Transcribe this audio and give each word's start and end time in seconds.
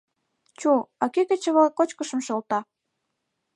Чу, 0.59 0.71
а 1.03 1.05
кӧ 1.13 1.21
кечывал 1.29 1.69
кочкышым 1.77 2.19
шолта?.. 2.27 2.59